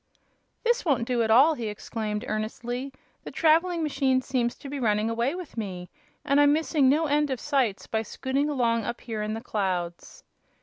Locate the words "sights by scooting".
7.39-8.49